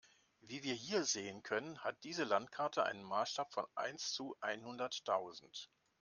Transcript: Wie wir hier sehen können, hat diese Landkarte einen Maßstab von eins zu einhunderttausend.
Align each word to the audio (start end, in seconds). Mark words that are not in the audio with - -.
Wie 0.39 0.63
wir 0.63 0.73
hier 0.73 1.03
sehen 1.03 1.43
können, 1.43 1.77
hat 1.83 2.03
diese 2.03 2.23
Landkarte 2.23 2.83
einen 2.85 3.03
Maßstab 3.03 3.53
von 3.53 3.67
eins 3.75 4.11
zu 4.13 4.35
einhunderttausend. 4.41 5.69